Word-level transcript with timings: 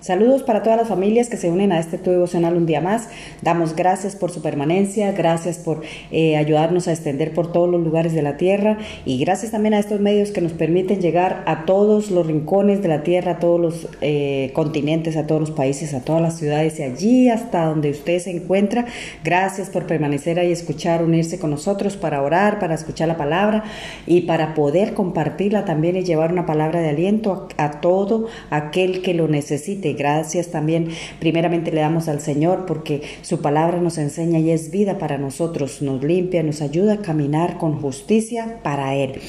Saludos 0.00 0.42
para 0.42 0.62
todas 0.62 0.78
las 0.78 0.88
familias 0.88 1.28
que 1.28 1.36
se 1.36 1.50
unen 1.50 1.72
a 1.72 1.78
este 1.78 1.98
tu 1.98 2.10
devocional 2.10 2.56
un 2.56 2.66
día 2.66 2.80
más. 2.80 3.08
Damos 3.42 3.74
gracias 3.74 4.14
por 4.14 4.30
su 4.30 4.42
permanencia, 4.42 5.12
gracias 5.12 5.58
por 5.58 5.82
eh, 6.10 6.36
ayudarnos 6.36 6.86
a 6.86 6.92
extender 6.92 7.32
por 7.32 7.50
todos 7.50 7.68
los 7.68 7.82
lugares 7.82 8.12
de 8.12 8.22
la 8.22 8.36
tierra 8.36 8.78
y 9.04 9.18
gracias 9.18 9.52
también 9.52 9.74
a 9.74 9.78
estos 9.78 10.00
medios 10.00 10.30
que 10.30 10.40
nos 10.40 10.52
permiten 10.52 11.00
llegar 11.00 11.42
a 11.46 11.64
todos 11.64 12.10
los 12.10 12.26
rincones 12.26 12.82
de 12.82 12.88
la 12.88 13.02
tierra, 13.02 13.32
a 13.32 13.38
todos 13.38 13.60
los 13.60 13.88
eh, 14.02 14.50
continentes, 14.52 15.16
a 15.16 15.26
todos 15.26 15.40
los 15.40 15.50
países, 15.50 15.94
a 15.94 16.00
todas 16.00 16.20
las 16.20 16.36
ciudades 16.36 16.78
y 16.78 16.82
allí 16.82 17.28
hasta 17.30 17.64
donde 17.64 17.90
usted 17.90 18.18
se 18.18 18.30
encuentra. 18.30 18.86
Gracias 19.24 19.70
por 19.70 19.86
permanecer 19.86 20.38
ahí, 20.38 20.52
escuchar, 20.52 21.02
unirse 21.02 21.38
con 21.38 21.50
nosotros 21.50 21.96
para 21.96 22.22
orar, 22.22 22.58
para 22.58 22.74
escuchar 22.74 23.08
la 23.08 23.16
palabra 23.16 23.64
y 24.06 24.22
para 24.22 24.54
poder 24.54 24.94
compartirla 24.94 25.64
también 25.64 25.96
y 25.96 26.04
llevar 26.04 26.32
una 26.32 26.46
palabra 26.46 26.80
de 26.80 26.90
aliento 26.90 27.48
a, 27.56 27.64
a 27.64 27.80
todo 27.80 28.26
aquel 28.50 29.02
que 29.02 29.14
lo 29.14 29.26
necesite 29.28 29.85
gracias 29.92 30.48
también 30.48 30.88
primeramente 31.18 31.72
le 31.72 31.80
damos 31.80 32.08
al 32.08 32.20
Señor 32.20 32.66
porque 32.66 33.02
su 33.22 33.40
palabra 33.40 33.80
nos 33.80 33.98
enseña 33.98 34.38
y 34.38 34.50
es 34.50 34.70
vida 34.70 34.98
para 34.98 35.18
nosotros, 35.18 35.82
nos 35.82 36.02
limpia, 36.02 36.42
nos 36.42 36.62
ayuda 36.62 36.94
a 36.94 37.02
caminar 37.02 37.58
con 37.58 37.80
justicia 37.80 38.60
para 38.62 38.94
Él. 38.94 39.20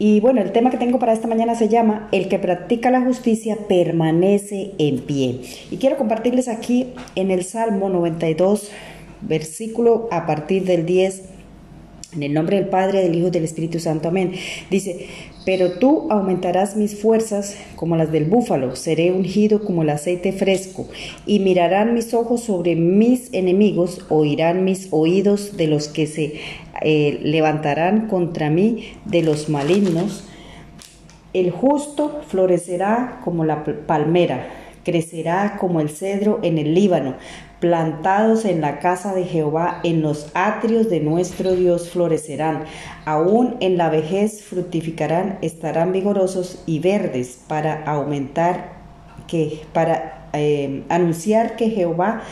Y 0.00 0.20
bueno, 0.20 0.40
el 0.40 0.52
tema 0.52 0.70
que 0.70 0.76
tengo 0.76 1.00
para 1.00 1.12
esta 1.12 1.26
mañana 1.26 1.56
se 1.56 1.68
llama 1.68 2.08
El 2.12 2.28
que 2.28 2.38
practica 2.38 2.90
la 2.90 3.00
justicia 3.00 3.56
permanece 3.68 4.72
en 4.78 5.00
pie. 5.00 5.40
Y 5.72 5.76
quiero 5.78 5.96
compartirles 5.96 6.46
aquí 6.46 6.92
en 7.16 7.32
el 7.32 7.42
Salmo 7.42 7.88
92, 7.88 8.70
versículo 9.22 10.08
a 10.12 10.24
partir 10.24 10.64
del 10.64 10.86
10 10.86 11.22
en 12.14 12.22
el 12.22 12.32
nombre 12.32 12.56
del 12.56 12.68
Padre, 12.68 13.02
del 13.02 13.14
Hijo 13.14 13.28
y 13.28 13.30
del 13.30 13.44
Espíritu 13.44 13.78
Santo. 13.80 14.08
Amén. 14.08 14.32
Dice, 14.70 15.06
pero 15.48 15.70
tú 15.70 16.08
aumentarás 16.10 16.76
mis 16.76 17.00
fuerzas 17.00 17.56
como 17.74 17.96
las 17.96 18.12
del 18.12 18.26
búfalo, 18.26 18.76
seré 18.76 19.12
ungido 19.12 19.64
como 19.64 19.80
el 19.80 19.88
aceite 19.88 20.30
fresco, 20.30 20.88
y 21.24 21.38
mirarán 21.38 21.94
mis 21.94 22.12
ojos 22.12 22.42
sobre 22.42 22.76
mis 22.76 23.32
enemigos, 23.32 24.04
oirán 24.10 24.66
mis 24.66 24.88
oídos 24.90 25.56
de 25.56 25.66
los 25.66 25.88
que 25.88 26.06
se 26.06 26.34
eh, 26.82 27.18
levantarán 27.22 28.08
contra 28.08 28.50
mí, 28.50 28.88
de 29.06 29.22
los 29.22 29.48
malignos. 29.48 30.22
El 31.32 31.50
justo 31.50 32.20
florecerá 32.28 33.22
como 33.24 33.46
la 33.46 33.64
palmera, 33.86 34.57
crecerá 34.88 35.58
como 35.60 35.80
el 35.80 35.90
cedro 35.90 36.40
en 36.42 36.56
el 36.56 36.74
Líbano 36.74 37.16
plantados 37.60 38.46
en 38.46 38.62
la 38.62 38.78
casa 38.78 39.14
de 39.14 39.24
Jehová, 39.24 39.80
en 39.84 40.00
los 40.00 40.30
atrios 40.32 40.88
de 40.88 41.00
nuestro 41.00 41.54
Dios 41.54 41.90
florecerán, 41.90 42.64
aún 43.04 43.56
en 43.60 43.76
la 43.76 43.90
vejez 43.90 44.42
fructificarán, 44.42 45.38
estarán 45.42 45.92
vigorosos 45.92 46.62
y 46.64 46.78
verdes 46.78 47.38
para 47.46 47.84
aumentar, 47.84 48.78
que, 49.26 49.60
para 49.74 50.30
eh, 50.32 50.84
anunciar 50.88 51.56
que 51.56 51.68
Jehová 51.68 52.22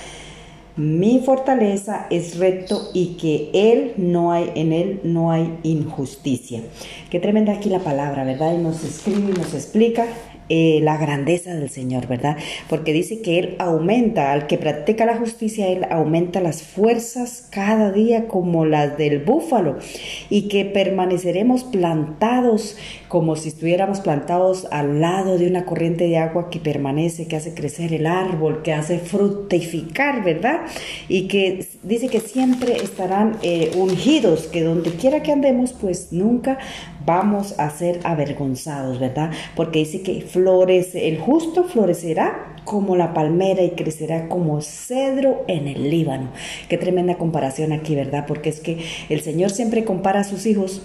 mi 0.76 1.20
fortaleza 1.24 2.06
es 2.10 2.38
recto 2.38 2.90
y 2.92 3.16
que 3.16 3.50
él 3.54 3.94
no 3.96 4.30
hay 4.30 4.52
en 4.54 4.74
él 4.74 5.00
no 5.04 5.30
hay 5.32 5.58
injusticia. 5.62 6.60
Qué 7.08 7.18
tremenda 7.18 7.54
aquí 7.54 7.70
la 7.70 7.78
palabra, 7.78 8.24
¿verdad? 8.24 8.54
Y 8.54 8.58
nos 8.58 8.84
escribe 8.84 9.32
y 9.34 9.38
nos 9.38 9.54
explica 9.54 10.04
eh, 10.48 10.80
la 10.82 10.96
grandeza 10.96 11.54
del 11.54 11.70
Señor, 11.70 12.06
¿verdad? 12.06 12.36
Porque 12.68 12.92
dice 12.92 13.20
que 13.20 13.38
Él 13.38 13.56
aumenta, 13.58 14.32
al 14.32 14.46
que 14.46 14.58
practica 14.58 15.04
la 15.04 15.16
justicia, 15.16 15.68
Él 15.68 15.86
aumenta 15.90 16.40
las 16.40 16.62
fuerzas 16.62 17.48
cada 17.50 17.90
día 17.90 18.28
como 18.28 18.64
las 18.64 18.96
del 18.96 19.18
búfalo 19.18 19.78
y 20.30 20.48
que 20.48 20.64
permaneceremos 20.64 21.64
plantados 21.64 22.76
como 23.08 23.36
si 23.36 23.48
estuviéramos 23.48 24.00
plantados 24.00 24.66
al 24.70 25.00
lado 25.00 25.38
de 25.38 25.46
una 25.46 25.64
corriente 25.64 26.04
de 26.04 26.18
agua 26.18 26.50
que 26.50 26.58
permanece, 26.58 27.26
que 27.26 27.36
hace 27.36 27.54
crecer 27.54 27.92
el 27.92 28.06
árbol, 28.06 28.62
que 28.62 28.72
hace 28.72 28.98
fructificar, 28.98 30.24
¿verdad? 30.24 30.62
Y 31.08 31.28
que 31.28 31.66
dice 31.82 32.08
que 32.08 32.20
siempre 32.20 32.76
estarán 32.76 33.38
eh, 33.42 33.70
ungidos, 33.76 34.46
que 34.48 34.62
donde 34.62 34.90
quiera 34.90 35.22
que 35.22 35.32
andemos, 35.32 35.72
pues 35.72 36.12
nunca 36.12 36.58
vamos 37.06 37.58
a 37.58 37.70
ser 37.70 38.00
avergonzados, 38.04 38.98
¿verdad? 38.98 39.30
Porque 39.54 39.78
dice 39.78 40.02
que 40.02 40.20
florece, 40.22 41.08
el 41.08 41.18
justo 41.18 41.64
florecerá 41.64 42.56
como 42.64 42.96
la 42.96 43.14
palmera 43.14 43.62
y 43.62 43.70
crecerá 43.70 44.28
como 44.28 44.60
cedro 44.60 45.44
en 45.46 45.68
el 45.68 45.88
Líbano. 45.88 46.30
Qué 46.68 46.76
tremenda 46.76 47.16
comparación 47.16 47.72
aquí, 47.72 47.94
¿verdad? 47.94 48.26
Porque 48.26 48.50
es 48.50 48.60
que 48.60 48.84
el 49.08 49.20
Señor 49.20 49.50
siempre 49.50 49.84
compara 49.84 50.20
a 50.20 50.24
sus 50.24 50.44
hijos 50.46 50.82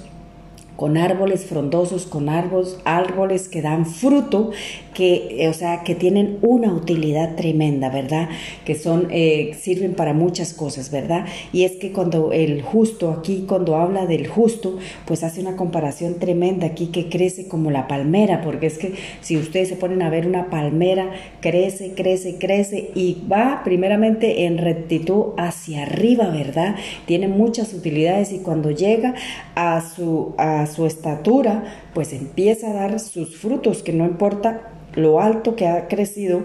con 0.81 0.97
árboles 0.97 1.45
frondosos, 1.45 2.07
con 2.07 2.27
árboles, 2.27 2.79
árboles 2.85 3.49
que 3.49 3.61
dan 3.61 3.85
fruto, 3.85 4.49
que, 4.95 5.43
eh, 5.43 5.47
o 5.47 5.53
sea, 5.53 5.83
que 5.83 5.93
tienen 5.93 6.39
una 6.41 6.73
utilidad 6.73 7.35
tremenda, 7.35 7.89
¿verdad? 7.89 8.29
Que 8.65 8.73
son, 8.73 9.07
eh, 9.11 9.55
sirven 9.61 9.93
para 9.93 10.13
muchas 10.13 10.55
cosas, 10.55 10.89
¿verdad? 10.89 11.27
Y 11.53 11.65
es 11.65 11.73
que 11.73 11.91
cuando 11.91 12.31
el 12.33 12.63
justo, 12.63 13.11
aquí 13.11 13.45
cuando 13.47 13.75
habla 13.75 14.07
del 14.07 14.27
justo, 14.27 14.79
pues 15.05 15.23
hace 15.23 15.39
una 15.41 15.55
comparación 15.55 16.15
tremenda 16.15 16.65
aquí 16.65 16.87
que 16.87 17.09
crece 17.09 17.47
como 17.47 17.69
la 17.69 17.87
palmera, 17.87 18.41
porque 18.41 18.65
es 18.65 18.79
que 18.79 18.95
si 19.21 19.37
ustedes 19.37 19.69
se 19.69 19.75
ponen 19.75 20.01
a 20.01 20.09
ver 20.09 20.25
una 20.25 20.49
palmera, 20.49 21.11
crece, 21.41 21.93
crece, 21.93 22.37
crece 22.39 22.89
y 22.95 23.21
va 23.31 23.61
primeramente 23.63 24.45
en 24.45 24.57
rectitud 24.57 25.33
hacia 25.37 25.83
arriba, 25.83 26.29
¿verdad? 26.29 26.75
Tiene 27.05 27.27
muchas 27.27 27.71
utilidades 27.75 28.33
y 28.33 28.39
cuando 28.39 28.71
llega 28.71 29.13
a 29.55 29.79
su, 29.81 30.33
su 30.71 30.85
estatura, 30.85 31.63
pues 31.93 32.13
empieza 32.13 32.71
a 32.71 32.73
dar 32.73 32.99
sus 32.99 33.37
frutos, 33.37 33.83
que 33.83 33.93
no 33.93 34.05
importa 34.05 34.71
lo 34.95 35.21
alto 35.21 35.55
que 35.55 35.67
ha 35.67 35.87
crecido, 35.87 36.43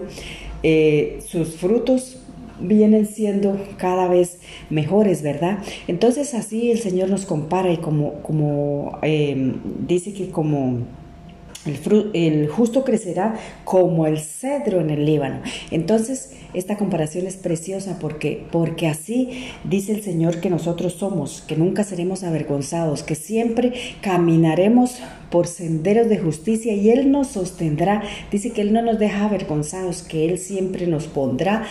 eh, 0.63 1.19
sus 1.25 1.55
frutos 1.55 2.21
vienen 2.59 3.05
siendo 3.05 3.59
cada 3.77 4.07
vez 4.07 4.39
mejores, 4.69 5.21
¿verdad? 5.21 5.59
Entonces 5.87 6.33
así 6.33 6.71
el 6.71 6.79
Señor 6.79 7.09
nos 7.09 7.25
compara 7.25 7.71
y 7.71 7.77
como, 7.77 8.21
como 8.23 8.97
eh, 9.01 9.53
dice 9.87 10.13
que 10.13 10.29
como 10.29 10.79
el, 12.13 12.47
justo 12.47 12.83
crecerá 12.83 13.35
como 13.63 14.05
el 14.07 14.19
cedro 14.19 14.81
en 14.81 14.89
el 14.89 15.05
Líbano. 15.05 15.41
Entonces, 15.71 16.31
esta 16.53 16.77
comparación 16.77 17.27
es 17.27 17.35
preciosa 17.35 17.97
porque, 17.99 18.45
porque 18.51 18.87
así 18.87 19.49
dice 19.63 19.91
el 19.91 20.01
Señor 20.01 20.39
que 20.39 20.49
nosotros 20.49 20.93
somos, 20.93 21.43
que 21.47 21.55
nunca 21.55 21.83
seremos 21.83 22.23
avergonzados, 22.23 23.03
que 23.03 23.15
siempre 23.15 23.73
caminaremos 24.01 24.99
por 25.29 25.47
senderos 25.47 26.07
de 26.09 26.17
justicia 26.17 26.73
y 26.73 26.89
Él 26.89 27.11
nos 27.11 27.27
sostendrá. 27.27 28.01
Dice 28.31 28.51
que 28.51 28.61
Él 28.61 28.73
no 28.73 28.81
nos 28.81 28.97
deja 28.97 29.25
avergonzados, 29.25 30.03
que 30.03 30.25
Él 30.25 30.37
siempre 30.37 30.87
nos 30.87 31.07
pondrá 31.07 31.65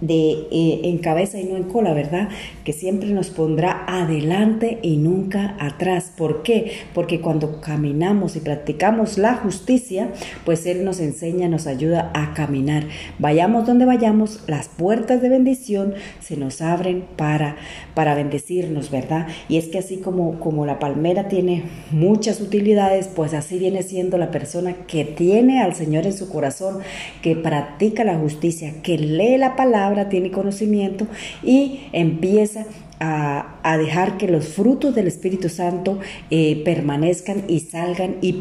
de 0.00 0.30
eh, 0.50 0.80
en 0.84 0.98
cabeza 0.98 1.38
y 1.38 1.44
no 1.44 1.56
en 1.56 1.64
cola, 1.64 1.92
¿verdad? 1.92 2.28
Que 2.64 2.72
siempre 2.72 3.10
nos 3.10 3.30
pondrá 3.30 3.84
adelante 3.86 4.78
y 4.82 4.96
nunca 4.96 5.56
atrás. 5.58 6.12
¿Por 6.16 6.42
qué? 6.42 6.72
Porque 6.94 7.20
cuando 7.20 7.60
caminamos 7.60 8.36
y 8.36 8.40
practicamos 8.40 9.18
la 9.18 9.34
justicia, 9.34 10.08
pues 10.44 10.66
Él 10.66 10.84
nos 10.84 11.00
enseña, 11.00 11.48
nos 11.48 11.66
ayuda 11.66 12.10
a 12.14 12.34
caminar. 12.34 12.84
Vayamos 13.18 13.66
donde 13.66 13.84
vayamos, 13.84 14.44
las 14.46 14.68
puertas 14.68 15.22
de 15.22 15.28
bendición 15.28 15.94
se 16.20 16.36
nos 16.36 16.60
abren 16.60 17.04
para, 17.16 17.56
para 17.94 18.14
bendecirnos, 18.14 18.90
¿verdad? 18.90 19.26
Y 19.48 19.56
es 19.56 19.68
que 19.68 19.78
así 19.78 19.98
como, 19.98 20.38
como 20.40 20.66
la 20.66 20.78
palmera 20.78 21.28
tiene 21.28 21.64
muchas 21.90 22.40
utilidades, 22.40 23.08
pues 23.08 23.34
así 23.34 23.58
viene 23.58 23.82
siendo 23.82 24.18
la 24.18 24.30
persona 24.30 24.74
que 24.86 25.04
tiene 25.04 25.60
al 25.60 25.74
Señor 25.74 26.06
en 26.06 26.12
su 26.12 26.28
corazón, 26.28 26.78
que 27.22 27.36
practica 27.36 28.04
la 28.04 28.16
justicia, 28.16 28.74
que 28.82 28.98
lee 28.98 29.36
la 29.36 29.56
palabra, 29.56 29.89
tiene 30.08 30.30
conocimiento 30.30 31.06
y 31.42 31.80
empieza 31.92 32.66
a, 33.00 33.78
dejar 33.78 34.18
que 34.18 34.28
los 34.28 34.46
frutos 34.46 34.94
del 34.94 35.06
Espíritu 35.06 35.48
Santo 35.48 35.98
eh, 36.30 36.62
permanezcan 36.64 37.44
y 37.48 37.60
salgan 37.60 38.16
y 38.20 38.34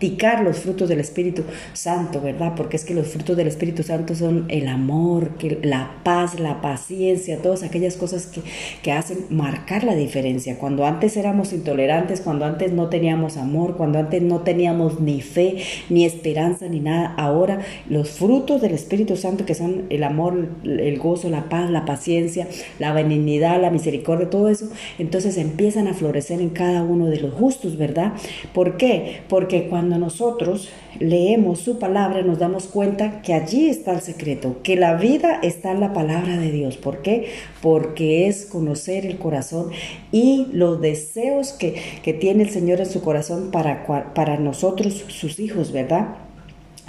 para 0.00 0.42
los 0.42 0.58
frutos 0.58 0.88
del 0.88 1.00
Espíritu 1.00 1.44
Santo, 1.74 2.20
¿verdad? 2.20 2.54
Porque 2.56 2.76
es 2.76 2.84
que 2.84 2.94
los 2.94 3.08
frutos 3.08 3.36
del 3.36 3.46
Espíritu 3.46 3.82
Santo 3.82 4.14
son 4.14 4.46
el 4.48 4.68
amor, 4.68 5.30
la 5.62 5.90
paz, 6.02 6.40
la 6.40 6.60
paciencia, 6.60 7.38
todas 7.38 7.62
aquellas 7.62 7.96
cosas 7.96 8.26
que, 8.26 8.40
que 8.82 8.90
hacen 8.90 9.18
marcar 9.30 9.84
la 9.84 9.94
diferencia. 9.94 10.58
Cuando 10.58 10.86
antes 10.86 11.16
éramos 11.16 11.52
intolerantes, 11.52 12.20
cuando 12.20 12.46
antes 12.46 12.72
no 12.72 12.88
teníamos 12.88 13.36
amor, 13.36 13.76
cuando 13.76 13.98
antes 13.98 14.22
no 14.22 14.40
teníamos 14.40 15.00
ni 15.00 15.20
fe, 15.20 15.58
ni 15.88 16.04
esperanza, 16.04 16.68
ni 16.68 16.80
nada, 16.80 17.14
ahora 17.16 17.60
los 17.88 18.10
frutos 18.10 18.60
del 18.60 18.72
Espíritu 18.72 19.16
Santo, 19.16 19.44
que 19.44 19.54
son 19.54 19.84
el 19.90 20.04
amor, 20.04 20.48
el 20.64 20.98
gozo, 20.98 21.28
la 21.28 21.48
paz, 21.48 21.70
la 21.70 21.84
paciencia, 21.84 22.48
la 22.78 22.92
benignidad, 22.92 23.60
la 23.60 23.70
misericordia, 23.70 24.30
todo 24.30 24.48
eso, 24.48 24.68
entonces 24.98 25.36
empiezan 25.36 25.86
a 25.86 25.94
florecer 25.94 26.40
en 26.40 26.50
cada 26.50 26.82
uno 26.82 27.06
de 27.06 27.20
los 27.20 27.34
justos, 27.34 27.76
¿verdad? 27.76 28.14
¿Por 28.52 28.76
qué? 28.76 29.22
Porque 29.28 29.68
cuando 29.68 29.83
nosotros 29.84 30.68
leemos 30.98 31.60
su 31.60 31.78
palabra 31.78 32.22
nos 32.22 32.38
damos 32.38 32.66
cuenta 32.66 33.22
que 33.22 33.34
allí 33.34 33.68
está 33.68 33.92
el 33.92 34.00
secreto, 34.00 34.56
que 34.62 34.76
la 34.76 34.94
vida 34.94 35.38
está 35.42 35.72
en 35.72 35.80
la 35.80 35.92
palabra 35.92 36.36
de 36.36 36.50
Dios. 36.50 36.76
¿Por 36.76 37.02
qué? 37.02 37.28
Porque 37.62 38.26
es 38.26 38.46
conocer 38.46 39.06
el 39.06 39.18
corazón 39.18 39.70
y 40.12 40.48
los 40.52 40.80
deseos 40.80 41.52
que, 41.52 41.74
tiene 42.20 42.44
el 42.44 42.50
Señor 42.50 42.80
en 42.80 42.86
su 42.86 43.02
corazón 43.02 43.50
para, 43.50 43.86
para 44.14 44.38
nosotros, 44.38 45.04
sus 45.08 45.40
hijos, 45.40 45.72
¿verdad? 45.72 46.16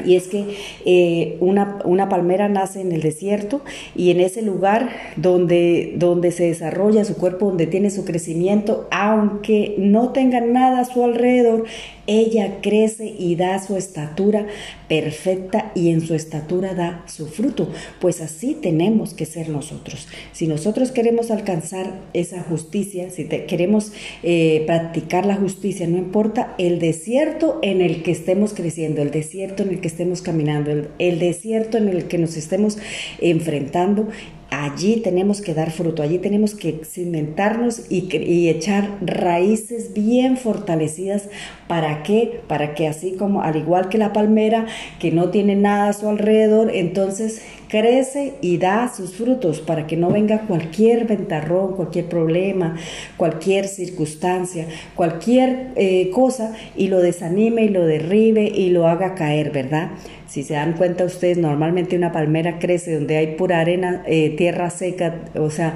Y 0.03 0.17
es 0.17 0.27
que 0.27 0.57
eh, 0.85 1.37
una, 1.39 1.79
una, 1.85 2.09
palmera 2.09 2.49
nace 2.49 2.81
en 2.81 2.91
el 2.91 3.01
desierto 3.01 3.61
y 3.95 4.11
en 4.11 4.19
ese 4.19 4.41
lugar 4.41 4.89
donde, 5.15 5.93
donde 5.95 6.31
se 6.31 6.47
desarrolla 6.47 7.05
su 7.05 7.15
cuerpo, 7.15 7.45
donde 7.45 7.65
tiene 7.65 7.89
su 7.89 8.03
crecimiento, 8.03 8.87
aunque 8.91 9.75
no 9.77 10.09
tenga 10.09 10.41
nada 10.41 10.81
a 10.81 10.85
su 10.85 11.01
alrededor, 11.03 11.63
ella 12.07 12.59
crece 12.61 13.13
y 13.17 13.35
da 13.35 13.63
su 13.63 13.75
estatura 13.77 14.47
perfecta 14.87 15.71
y 15.75 15.89
en 15.89 16.01
su 16.01 16.13
estatura 16.13 16.73
da 16.73 17.03
su 17.07 17.27
fruto. 17.27 17.69
Pues 17.99 18.21
así 18.21 18.57
tenemos 18.61 19.13
que 19.13 19.25
ser 19.25 19.49
nosotros. 19.49 20.07
Si 20.31 20.47
nosotros 20.47 20.91
queremos 20.91 21.31
alcanzar 21.31 21.99
esa 22.13 22.41
justicia, 22.43 23.09
si 23.09 23.25
queremos 23.25 23.91
eh, 24.23 24.63
practicar 24.65 25.25
la 25.25 25.35
justicia, 25.35 25.87
no 25.87 25.97
importa 25.97 26.55
el 26.57 26.79
desierto 26.79 27.59
en 27.61 27.81
el 27.81 28.03
que 28.03 28.11
estemos 28.11 28.53
creciendo, 28.53 29.01
el 29.01 29.11
desierto 29.11 29.63
en 29.63 29.69
el 29.69 29.81
que 29.81 29.87
estemos 29.87 30.21
caminando, 30.21 30.71
el 30.99 31.19
desierto 31.19 31.77
en 31.77 31.89
el 31.89 32.07
que 32.07 32.17
nos 32.17 32.37
estemos 32.37 32.77
enfrentando, 33.19 34.07
allí 34.49 34.97
tenemos 34.97 35.41
que 35.41 35.53
dar 35.53 35.71
fruto, 35.71 36.03
allí 36.03 36.19
tenemos 36.19 36.55
que 36.55 36.81
cimentarnos 36.83 37.91
y, 37.91 38.49
echar 38.49 38.97
raíces 39.01 39.93
bien 39.93 40.37
fortalecidas. 40.37 41.29
¿Para 41.67 42.03
qué? 42.03 42.41
Para 42.47 42.75
que 42.75 42.87
así 42.87 43.13
como, 43.13 43.41
al 43.41 43.55
igual 43.55 43.89
que 43.89 43.97
la 43.97 44.13
palmera, 44.13 44.65
que 44.99 45.11
no 45.11 45.29
tiene 45.29 45.55
nada 45.55 45.89
a 45.89 45.93
su 45.93 46.07
alrededor, 46.07 46.71
entonces 46.73 47.41
crece 47.67 48.35
y 48.41 48.57
da 48.57 48.91
sus 48.95 49.15
frutos 49.15 49.59
para 49.59 49.87
que 49.87 49.97
no 49.97 50.09
venga 50.09 50.41
cualquier 50.41 51.05
ventarrón, 51.05 51.75
cualquier 51.75 52.05
problema, 52.05 52.77
cualquier 53.17 53.67
circunstancia, 53.67 54.67
cualquier 54.95 55.71
eh, 55.75 56.09
cosa 56.11 56.53
y 56.75 56.87
lo 56.87 56.99
desanime 56.99 57.65
y 57.65 57.69
lo 57.69 57.85
derribe 57.85 58.43
y 58.43 58.69
lo 58.69 58.87
haga 58.87 59.15
caer, 59.15 59.51
¿verdad? 59.51 59.91
Si 60.27 60.43
se 60.43 60.55
dan 60.55 60.73
cuenta 60.73 61.05
ustedes, 61.05 61.37
normalmente 61.37 61.95
una 61.95 62.11
palmera 62.11 62.59
crece 62.59 62.95
donde 62.95 63.17
hay 63.17 63.35
pura 63.35 63.59
arena, 63.59 64.03
eh, 64.05 64.35
tierra 64.45 64.69
seca, 64.69 65.11
o 65.33 65.49
sea, 65.49 65.73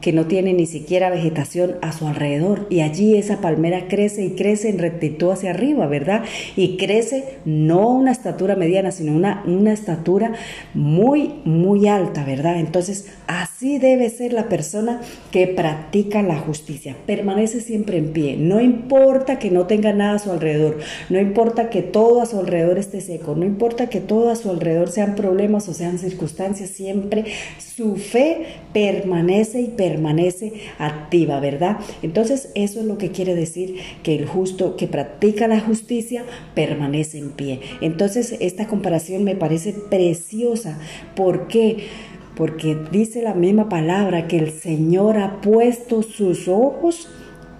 que 0.00 0.12
no 0.12 0.26
tiene 0.26 0.52
ni 0.52 0.66
siquiera 0.66 1.10
vegetación 1.10 1.76
a 1.80 1.92
su 1.92 2.06
alrededor. 2.06 2.66
Y 2.70 2.80
allí 2.80 3.16
esa 3.16 3.40
palmera 3.40 3.88
crece 3.88 4.24
y 4.24 4.30
crece 4.30 4.68
en 4.68 4.78
rectitud 4.78 5.30
hacia 5.30 5.50
arriba, 5.50 5.86
¿verdad? 5.86 6.24
Y 6.54 6.76
crece 6.76 7.38
no 7.44 7.88
una 7.88 8.12
estatura 8.12 8.56
mediana, 8.56 8.92
sino 8.92 9.12
una, 9.12 9.42
una 9.46 9.72
estatura 9.72 10.32
muy, 10.74 11.34
muy 11.44 11.88
alta, 11.88 12.24
¿verdad? 12.24 12.58
Entonces, 12.58 13.06
así 13.26 13.78
debe 13.78 14.10
ser 14.10 14.32
la 14.32 14.48
persona 14.48 15.00
que 15.30 15.46
practica 15.46 16.22
la 16.22 16.38
justicia. 16.38 16.94
Permanece 17.06 17.60
siempre 17.60 17.98
en 17.98 18.12
pie. 18.12 18.36
No 18.36 18.60
importa 18.60 19.38
que 19.38 19.50
no 19.50 19.66
tenga 19.66 19.92
nada 19.92 20.16
a 20.16 20.18
su 20.18 20.30
alrededor. 20.30 20.78
No 21.08 21.18
importa 21.18 21.70
que 21.70 21.82
todo 21.82 22.20
a 22.20 22.26
su 22.26 22.38
alrededor 22.38 22.78
esté 22.78 23.00
seco. 23.00 23.34
No 23.34 23.44
importa 23.46 23.88
que 23.88 24.00
todo 24.00 24.30
a 24.30 24.36
su 24.36 24.50
alrededor 24.50 24.90
sean 24.90 25.14
problemas 25.14 25.68
o 25.68 25.74
sean 25.74 25.98
circunstancias. 25.98 26.70
Siempre 26.70 27.24
su 27.58 27.96
fe 27.96 28.46
permanece 28.72 29.60
y 29.60 29.68
permanece 29.68 29.85
permanece 29.86 30.52
activa, 30.78 31.38
¿verdad? 31.38 31.78
Entonces 32.02 32.50
eso 32.54 32.80
es 32.80 32.86
lo 32.86 32.98
que 32.98 33.12
quiere 33.12 33.34
decir 33.34 33.76
que 34.02 34.16
el 34.16 34.26
justo 34.26 34.76
que 34.76 34.88
practica 34.88 35.46
la 35.46 35.60
justicia 35.60 36.24
permanece 36.54 37.18
en 37.18 37.30
pie. 37.30 37.60
Entonces 37.80 38.36
esta 38.40 38.66
comparación 38.66 39.22
me 39.22 39.36
parece 39.36 39.72
preciosa. 39.72 40.78
¿Por 41.14 41.46
qué? 41.46 41.86
Porque 42.34 42.76
dice 42.90 43.22
la 43.22 43.34
misma 43.34 43.68
palabra 43.68 44.26
que 44.26 44.38
el 44.38 44.50
Señor 44.50 45.18
ha 45.18 45.40
puesto 45.40 46.02
sus 46.02 46.48
ojos 46.48 47.08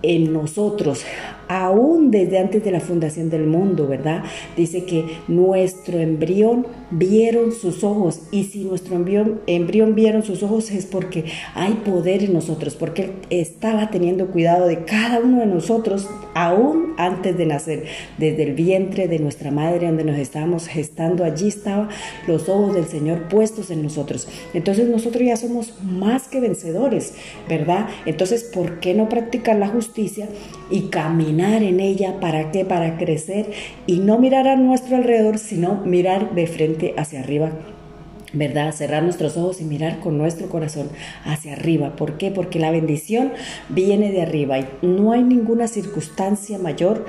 en 0.03 0.33
nosotros, 0.33 1.05
aún 1.49 2.11
desde 2.11 2.39
antes 2.39 2.65
de 2.65 2.71
la 2.71 2.81
fundación 2.81 3.31
del 3.31 3.47
mundo, 3.47 3.87
¿verdad? 3.87 4.25
Dice 4.57 4.85
que 4.85 5.05
nuestro 5.29 5.99
embrión 5.99 6.67
vieron 6.91 7.53
sus 7.53 7.85
ojos 7.85 8.23
y 8.31 8.45
si 8.45 8.65
nuestro 8.65 8.97
embrión, 8.97 9.41
embrión 9.47 9.95
vieron 9.95 10.23
sus 10.23 10.43
ojos 10.43 10.71
es 10.71 10.87
porque 10.87 11.25
hay 11.55 11.75
poder 11.75 12.23
en 12.23 12.33
nosotros, 12.33 12.75
porque 12.75 13.03
Él 13.03 13.13
estaba 13.31 13.91
teniendo 13.91 14.29
cuidado 14.29 14.67
de 14.67 14.85
cada 14.85 15.21
uno 15.21 15.41
de 15.41 15.47
nosotros 15.47 16.09
aún 16.35 16.95
antes 16.97 17.37
de 17.37 17.47
nacer, 17.47 17.85
desde 18.19 18.43
el 18.45 18.55
vientre 18.55 19.09
de 19.09 19.19
nuestra 19.19 19.51
madre 19.51 19.87
donde 19.87 20.05
nos 20.05 20.19
estábamos 20.19 20.67
gestando, 20.67 21.25
allí 21.25 21.49
estaban 21.49 21.89
los 22.27 22.49
ojos 22.49 22.75
del 22.75 22.87
Señor 22.87 23.29
puestos 23.29 23.71
en 23.71 23.83
nosotros. 23.83 24.29
Entonces 24.55 24.89
nosotros 24.89 25.23
ya 25.25 25.37
somos 25.37 25.75
más 25.83 26.29
que 26.29 26.41
vencedores, 26.41 27.15
¿verdad? 27.49 27.89
Entonces, 28.07 28.45
¿por 28.45 28.81
qué 28.81 28.95
no 28.95 29.09
practicar 29.09 29.57
la 29.57 29.69
justicia 29.69 30.29
y 30.71 30.83
caminar? 30.89 31.36
En 31.41 31.81
ella, 31.81 32.19
¿para 32.21 32.51
qué? 32.51 32.65
Para 32.65 32.97
crecer 32.99 33.51
y 33.87 33.99
no 33.99 34.19
mirar 34.19 34.49
a 34.49 34.57
nuestro 34.57 34.97
alrededor, 34.97 35.39
sino 35.39 35.83
mirar 35.85 36.35
de 36.35 36.47
frente 36.47 36.95
hacia 36.97 37.21
arriba 37.21 37.53
¿verdad? 38.33 38.73
Cerrar 38.73 39.03
nuestros 39.03 39.37
ojos 39.37 39.61
y 39.61 39.65
mirar 39.65 40.01
con 40.01 40.19
nuestro 40.19 40.49
corazón 40.49 40.91
hacia 41.25 41.55
arriba. 41.55 41.97
¿Por 41.97 42.19
qué? 42.19 42.31
Porque 42.31 42.59
la 42.59 42.71
bendición 42.71 43.33
viene 43.69 44.11
de 44.13 44.23
arriba 44.23 44.59
y 44.59 44.67
no 44.83 45.13
hay 45.13 45.23
ninguna 45.23 45.69
circunstancia 45.69 46.59
mayor 46.59 47.07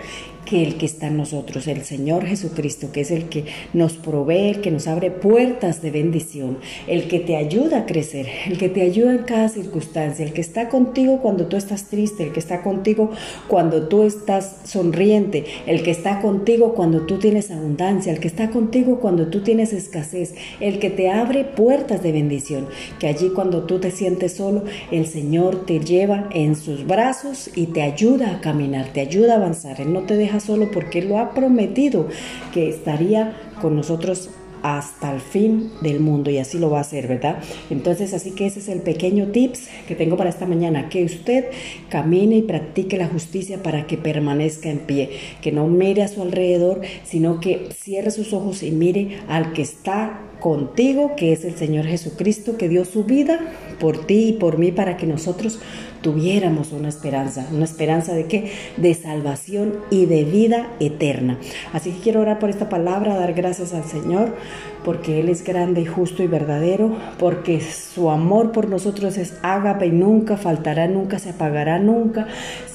que 0.50 0.64
el 0.64 0.78
que 0.78 0.86
está 0.86 1.08
en 1.08 1.18
nosotros, 1.18 1.68
el 1.68 1.84
Señor 1.84 2.26
Jesucristo, 2.26 2.92
que 2.92 3.02
es 3.02 3.12
el 3.12 3.30
que 3.30 3.46
nos 3.74 3.94
provee, 3.94 4.50
el 4.50 4.62
que 4.62 4.72
nos 4.72 4.88
abre 4.88 5.12
puertas 5.12 5.82
de 5.82 5.92
bendición, 5.92 6.60
el 6.88 7.08
que 7.08 7.20
te 7.20 7.36
ayuda 7.36 7.80
a 7.80 7.86
crecer, 7.86 8.28
el 8.48 8.58
que 8.58 8.70
te 8.70 8.82
ayuda 8.82 9.12
en 9.12 9.24
cada 9.24 9.50
circunstancia, 9.50 10.26
el 10.26 10.34
que 10.34 10.42
está 10.42 10.70
contigo 10.70 11.20
cuando 11.22 11.48
tú 11.48 11.58
estás 11.58 11.90
triste, 11.90 12.24
el 12.24 12.32
que 12.32 12.40
está 12.40 12.64
contigo 12.64 13.12
cuando 13.48 13.88
tú 13.88 14.04
estás 14.04 14.58
sonriente, 14.64 15.46
el 15.66 15.84
que 15.84 15.92
está 15.92 16.22
contigo 16.22 16.74
cuando 16.74 17.06
tú 17.06 17.20
tienes 17.20 17.52
abundancia, 17.52 18.12
el 18.14 18.20
que 18.20 18.28
está 18.28 18.50
contigo 18.50 19.00
cuando 19.00 19.28
tú 19.28 19.44
tienes 19.44 19.74
escasez, 19.74 20.34
el 20.62 20.80
que 20.80 20.90
te 20.90 21.10
abre 21.10 21.44
puertas 21.44 22.02
de 22.04 22.14
bendición, 22.14 22.68
que 23.00 23.08
allí 23.08 23.30
cuando 23.36 23.64
tú 23.64 23.80
te 23.80 23.92
sientes 23.92 24.34
solo, 24.34 24.64
el 24.92 25.08
Señor 25.08 25.66
te 25.66 25.80
lleva 25.80 26.30
en 26.32 26.56
sus 26.56 26.88
brazos 26.88 27.50
y 27.54 27.68
te 27.68 27.82
ayuda 27.82 28.36
a 28.36 28.42
caminar, 28.42 28.94
te 28.94 29.02
ayuda 29.02 29.34
a 29.34 29.38
avanzar, 29.38 29.82
Él 29.82 29.92
no 29.92 30.04
te 30.04 30.16
deja 30.16 30.37
solo 30.40 30.72
porque 30.72 31.02
lo 31.02 31.20
ha 31.20 31.34
prometido 31.34 32.08
que 32.54 32.70
estaría 32.70 33.36
con 33.62 33.76
nosotros 33.76 34.30
hasta 34.64 35.14
el 35.14 35.22
fin 35.22 35.72
del 35.82 36.00
mundo 36.00 36.30
y 36.30 36.40
así 36.40 36.58
lo 36.58 36.70
va 36.70 36.80
a 36.80 36.82
hacer, 36.82 37.08
¿verdad? 37.08 37.40
Entonces, 37.70 38.14
así 38.14 38.32
que 38.32 38.48
ese 38.48 38.60
es 38.60 38.70
el 38.70 38.82
pequeño 38.82 39.28
tips 39.28 39.68
que 39.88 39.96
tengo 39.96 40.18
para 40.18 40.30
esta 40.30 40.46
mañana, 40.46 40.90
que 40.90 41.06
usted 41.06 41.46
camine 41.90 42.38
y 42.38 42.42
practique 42.42 42.98
la 42.98 43.08
justicia 43.08 43.62
para 43.62 43.88
que 43.88 43.98
permanezca 43.98 44.70
en 44.70 44.80
pie, 44.80 45.12
que 45.42 45.52
no 45.52 45.68
mire 45.68 46.04
a 46.04 46.08
su 46.08 46.22
alrededor, 46.22 46.82
sino 47.04 47.40
que 47.40 47.70
cierre 47.74 48.12
sus 48.12 48.34
ojos 48.34 48.64
y 48.64 48.72
mire 48.72 49.20
al 49.28 49.54
que 49.54 49.62
está 49.62 50.22
contigo, 50.40 51.16
que 51.16 51.34
es 51.34 51.46
el 51.46 51.56
Señor 51.56 51.86
Jesucristo, 51.86 52.58
que 52.58 52.70
dio 52.70 52.86
su 52.86 53.04
vida 53.04 53.40
por 53.80 54.06
ti 54.06 54.30
y 54.30 54.34
por 54.34 54.58
mí 54.58 54.72
para 54.72 54.98
que 54.98 55.08
nosotros 55.08 55.60
tuviéramos 56.02 56.72
una 56.72 56.90
esperanza, 56.90 57.48
una 57.52 57.66
esperanza 57.66 58.14
de 58.14 58.26
qué? 58.26 58.52
De 58.78 58.94
salvación 58.94 59.80
y 59.90 60.06
de 60.06 60.24
vida 60.24 60.72
eterna. 60.80 61.38
Así 61.74 61.92
que 61.92 62.00
quiero 62.00 62.22
orar 62.22 62.40
por 62.40 62.50
esta 62.50 62.70
palabra, 62.70 63.16
dar 63.16 63.34
gracias 63.34 63.74
al 63.74 63.84
Señor, 63.84 64.36
porque 64.84 65.20
Él 65.20 65.30
es 65.30 65.44
grande, 65.44 65.86
justo 65.86 66.24
y 66.24 66.28
verdadero, 66.28 66.96
porque 67.20 67.62
su 67.62 68.10
amor 68.10 68.52
por 68.52 68.70
nosotros 68.70 69.18
es 69.18 69.38
ágape 69.42 69.88
y 69.88 69.92
nunca 69.92 70.38
faltará, 70.38 70.88
nunca 70.88 71.20
se 71.20 71.32
apagará, 71.32 71.80
nunca 71.80 72.28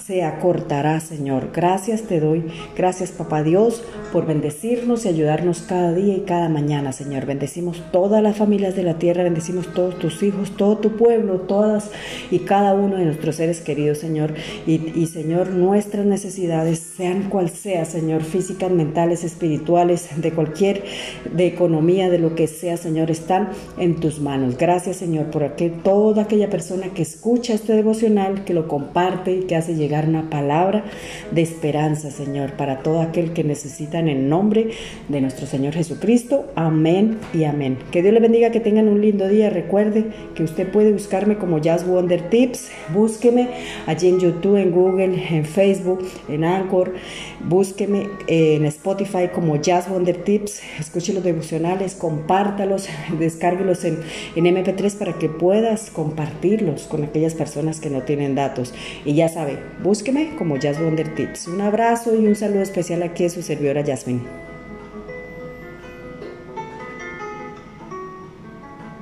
se 0.06 0.24
acortará, 0.24 0.98
Señor. 1.00 1.50
Gracias 1.54 2.02
te 2.02 2.18
doy. 2.18 2.44
Gracias, 2.76 3.12
Papá 3.12 3.42
Dios, 3.42 3.82
por 4.12 4.26
bendecirnos 4.26 5.04
y 5.04 5.08
ayudarnos 5.08 5.62
cada 5.62 5.92
día 5.92 6.16
y 6.16 6.20
cada 6.22 6.48
mañana, 6.48 6.92
Señor. 6.92 7.24
Bendecimos 7.24 7.82
todas 7.92 8.22
las 8.22 8.36
familias 8.36 8.74
de 8.74 8.82
la 8.82 8.98
tierra, 8.98 9.22
bendecimos 9.22 9.72
todos 9.72 9.98
tus 9.98 10.22
hijos, 10.22 10.56
todo 10.56 10.78
tu 10.78 10.96
pueblo, 10.96 11.40
todas 11.40 11.90
y 12.30 12.40
cada 12.40 12.74
uno 12.74 12.96
de 12.96 13.04
nuestros 13.04 13.36
seres 13.36 13.60
queridos, 13.60 13.98
Señor. 13.98 14.34
Y, 14.66 15.06
Señor, 15.06 15.50
nuestras 15.50 16.04
necesidades, 16.04 16.80
sean 16.80 17.28
cual 17.28 17.50
sea, 17.50 17.84
Señor, 17.84 18.22
físicas, 18.22 18.70
mentales, 18.70 19.22
espirituales, 19.22 20.08
de 20.16 20.32
cualquier, 20.32 20.84
de 21.32 21.46
economía, 21.46 21.91
de 21.92 22.18
lo 22.18 22.34
que 22.34 22.46
sea, 22.46 22.78
Señor, 22.78 23.10
están 23.10 23.50
en 23.76 23.96
tus 23.96 24.18
manos. 24.18 24.56
Gracias, 24.56 24.96
Señor, 24.96 25.26
por 25.26 25.44
aquel, 25.44 25.72
toda 25.82 26.22
aquella 26.22 26.48
persona 26.48 26.88
que 26.94 27.02
escucha 27.02 27.52
este 27.52 27.74
devocional, 27.74 28.44
que 28.44 28.54
lo 28.54 28.66
comparte 28.66 29.36
y 29.36 29.40
que 29.42 29.56
hace 29.56 29.74
llegar 29.74 30.08
una 30.08 30.30
palabra 30.30 30.84
de 31.30 31.42
esperanza, 31.42 32.10
Señor, 32.10 32.54
para 32.54 32.78
todo 32.78 33.02
aquel 33.02 33.34
que 33.34 33.44
necesita 33.44 33.98
en 33.98 34.08
el 34.08 34.28
nombre 34.28 34.70
de 35.08 35.20
nuestro 35.20 35.46
Señor 35.46 35.74
Jesucristo. 35.74 36.46
Amén 36.54 37.18
y 37.34 37.44
amén. 37.44 37.76
Que 37.90 38.00
Dios 38.00 38.14
le 38.14 38.20
bendiga, 38.20 38.50
que 38.50 38.60
tengan 38.60 38.88
un 38.88 39.02
lindo 39.02 39.28
día. 39.28 39.50
Recuerde 39.50 40.06
que 40.34 40.44
usted 40.44 40.70
puede 40.70 40.92
buscarme 40.92 41.36
como 41.36 41.58
Jazz 41.58 41.86
Wonder 41.86 42.30
Tips. 42.30 42.70
Búsqueme 42.94 43.48
allí 43.86 44.08
en 44.08 44.18
YouTube, 44.18 44.56
en 44.56 44.70
Google, 44.70 45.22
en 45.30 45.44
Facebook, 45.44 46.02
en 46.28 46.44
Anchor. 46.44 46.94
Búsqueme 47.46 48.08
en 48.28 48.64
Spotify 48.64 49.28
como 49.32 49.56
Jazz 49.56 49.90
Wonder 49.90 50.16
Tips. 50.16 50.62
Escuche 50.78 51.12
los 51.12 51.24
devocionales, 51.24 51.81
compártalos, 51.94 52.88
descárguelos 53.18 53.84
en, 53.84 53.98
en 54.36 54.44
MP3 54.44 54.96
para 54.96 55.12
que 55.14 55.28
puedas 55.28 55.90
compartirlos 55.90 56.84
con 56.84 57.04
aquellas 57.04 57.34
personas 57.34 57.80
que 57.80 57.90
no 57.90 58.02
tienen 58.02 58.34
datos. 58.34 58.72
Y 59.04 59.14
ya 59.14 59.28
sabe, 59.28 59.58
Búsqueme 59.82 60.36
como 60.36 60.56
Jazz 60.56 60.80
Wonder 60.80 61.14
Tips. 61.14 61.48
Un 61.48 61.60
abrazo 61.60 62.14
y 62.14 62.26
un 62.26 62.36
saludo 62.36 62.62
especial 62.62 63.02
aquí 63.02 63.24
a 63.24 63.30
su 63.30 63.42
servidora 63.42 63.84
Jasmine. 63.84 64.51